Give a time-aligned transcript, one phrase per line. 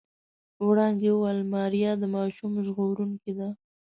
[0.67, 3.49] وړانګې وويل ماريا د ماشوم ژغورونکې ده.